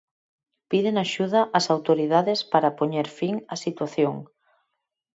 Piden 0.71 0.95
axuda 1.05 1.41
ás 1.57 1.65
autoridades 1.75 2.39
para 2.51 2.75
poñer 2.79 3.07
fin 3.19 3.35
á 3.53 3.55
situación. 3.65 4.15